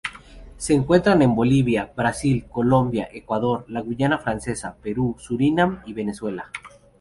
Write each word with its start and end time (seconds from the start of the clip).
Se 0.57 0.73
encuentra 0.73 1.13
en 1.13 1.35
Bolivia, 1.35 1.93
Brasil, 1.95 2.47
Colombia, 2.49 3.07
Ecuador, 3.11 3.65
la 3.67 3.81
Guayana 3.81 4.17
francesa, 4.17 4.75
Perú, 4.81 5.15
Surinam 5.19 5.83
y 5.85 5.93
Venezuela. 5.93 6.49